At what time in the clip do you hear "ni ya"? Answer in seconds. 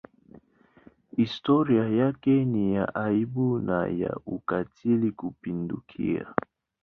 2.45-2.95